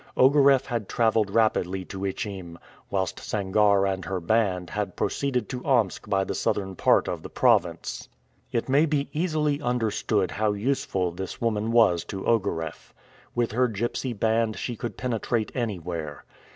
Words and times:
Ogareff 0.17 0.65
had 0.65 0.89
traveled 0.89 1.29
rapidly 1.29 1.85
to 1.85 2.03
Ichim, 2.07 2.57
whilst 2.89 3.19
Sangarre 3.19 3.85
and 3.87 4.03
her 4.05 4.19
band 4.19 4.71
had 4.71 4.95
proceeded 4.95 5.47
to 5.49 5.63
Omsk 5.63 6.09
by 6.09 6.23
the 6.23 6.33
southern 6.33 6.75
part 6.75 7.07
of 7.07 7.21
the 7.21 7.29
province. 7.29 8.09
It 8.51 8.67
may 8.67 8.87
be 8.87 9.09
easily 9.13 9.61
understood 9.61 10.31
how 10.31 10.53
useful 10.53 11.11
this 11.11 11.39
woman 11.39 11.71
was 11.71 12.03
to 12.05 12.23
Ogareff. 12.25 12.95
With 13.35 13.51
her 13.51 13.69
gypsy 13.69 14.17
band 14.19 14.57
she 14.57 14.75
could 14.75 14.97
penetrate 14.97 15.51
anywhere. 15.53 16.25